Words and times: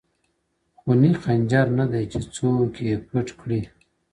خوني 0.79 1.11
خنجر 1.21 1.67
نه 1.77 1.85
دى 1.91 2.01
چي 2.11 2.19
څوك 2.35 2.73
يې 2.85 2.95
پـټ 3.07 3.27
كــړي؛ 3.39 3.61